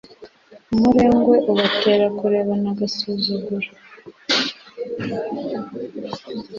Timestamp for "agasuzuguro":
2.73-3.69